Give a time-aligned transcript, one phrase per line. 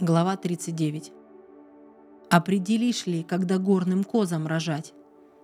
[0.00, 1.12] Глава 39.
[2.28, 4.92] Определишь ли, когда горным козам рожать?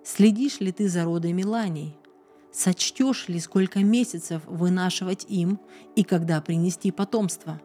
[0.04, 1.96] Следишь ли ты за родами ланей?
[2.52, 5.60] Сочтешь ли, сколько месяцев вынашивать им
[5.94, 7.60] и когда принести потомство?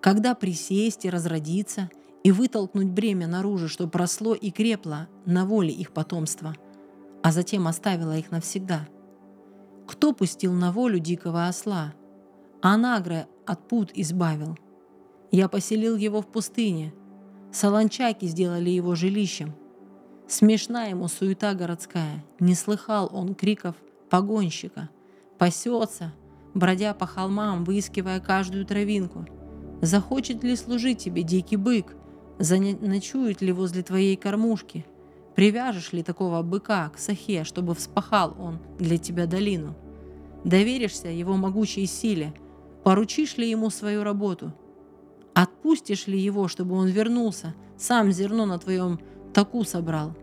[0.00, 1.90] Когда присесть и разродиться,
[2.22, 6.54] и вытолкнуть бремя наружу, что просло и крепло на воле их потомства,
[7.24, 8.88] а затем оставило их навсегда?
[9.88, 11.94] Кто пустил на волю дикого осла?
[12.60, 14.56] Анагра от пут избавил–
[15.32, 16.92] я поселил его в пустыне.
[17.50, 19.54] Солончаки сделали его жилищем.
[20.28, 22.24] Смешна ему суета городская.
[22.38, 23.74] Не слыхал он криков
[24.10, 24.90] погонщика.
[25.38, 26.12] Пасется,
[26.54, 29.26] бродя по холмам, выискивая каждую травинку.
[29.80, 31.96] Захочет ли служить тебе дикий бык?
[32.38, 34.84] Заночует ли возле твоей кормушки?
[35.34, 39.74] Привяжешь ли такого быка к сахе, чтобы вспахал он для тебя долину?
[40.44, 42.34] Доверишься его могучей силе?
[42.84, 44.52] Поручишь ли ему свою работу?
[45.34, 49.00] Отпустишь ли его, чтобы он вернулся, сам зерно на твоем
[49.32, 50.14] таку собрал?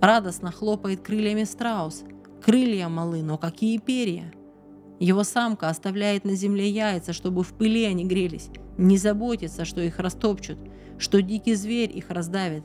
[0.00, 2.04] Радостно хлопает крыльями страус.
[2.44, 4.32] Крылья малы, но какие перья?
[5.00, 8.50] Его самка оставляет на земле яйца, чтобы в пыли они грелись.
[8.78, 10.58] Не заботится, что их растопчут,
[10.98, 12.62] что дикий зверь их раздавит.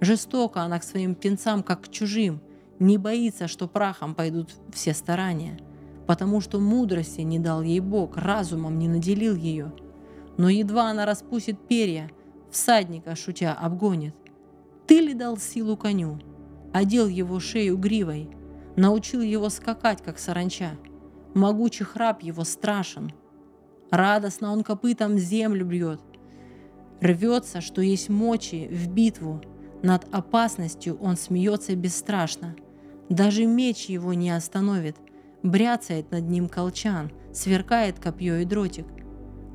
[0.00, 2.40] Жестоко она к своим птенцам, как к чужим,
[2.78, 5.58] не боится, что прахом пойдут все старания,
[6.06, 9.72] потому что мудрости не дал ей Бог, разумом не наделил ее–
[10.36, 12.10] но едва она распустит перья,
[12.50, 14.14] всадника, шутя, обгонит.
[14.86, 16.20] Ты ли дал силу коню?
[16.72, 18.30] Одел его шею гривой,
[18.76, 20.78] научил его скакать, как саранча.
[21.34, 23.12] Могучий храп его страшен.
[23.90, 26.00] Радостно он копытом землю бьет.
[27.00, 29.42] Рвется, что есть мочи, в битву.
[29.82, 32.54] Над опасностью он смеется бесстрашно.
[33.08, 34.96] Даже меч его не остановит.
[35.42, 38.86] Бряцает над ним колчан, сверкает копье и дротик–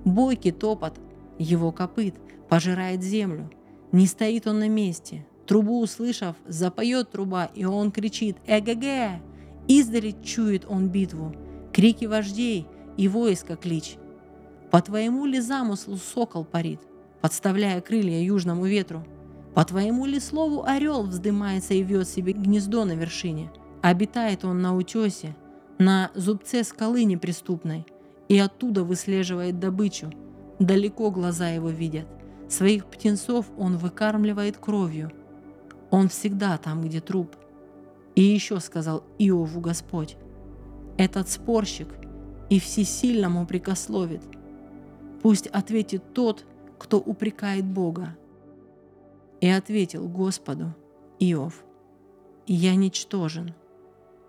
[0.08, 0.94] Бойкий топот
[1.38, 2.16] его копыт
[2.48, 3.52] пожирает землю.
[3.92, 5.28] Не стоит он на месте.
[5.46, 9.22] Трубу услышав, запоет труба, и он кричит «Эге-ге!».
[9.68, 11.36] Издали чует он битву,
[11.74, 13.98] крики вождей и войска клич.
[14.72, 16.80] По твоему ли замыслу сокол парит,
[17.20, 19.06] подставляя крылья южному ветру?
[19.56, 23.52] По твоему ли слову орел вздымается и вьет себе гнездо на вершине?
[23.82, 25.36] Обитает он на утесе,
[25.80, 27.86] на зубце скалы неприступной–
[28.28, 30.12] и оттуда выслеживает добычу.
[30.60, 32.08] Далеко глаза его видят.
[32.50, 35.12] Своих птенцов он выкармливает кровью.
[35.92, 37.36] Он всегда там, где труп.
[38.16, 40.18] И еще сказал Иову Господь,
[40.98, 41.88] этот спорщик
[42.50, 44.24] и всесильному прикословит.
[45.22, 46.46] Пусть ответит тот,
[46.80, 48.18] кто упрекает Бога.
[49.40, 50.74] И ответил Господу,
[51.20, 51.64] Иов,
[52.48, 53.54] я ничтожен.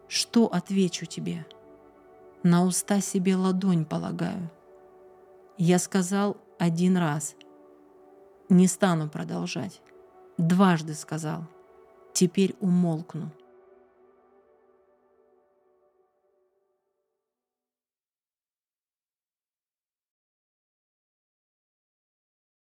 [0.06, 1.46] Что отвечу тебе?»
[2.42, 4.50] На уста себе ладонь полагаю.
[5.56, 7.34] Я сказал один раз.
[8.48, 9.80] Не стану продолжать.
[10.38, 11.46] Дважды сказал.
[12.12, 13.32] Теперь умолкну.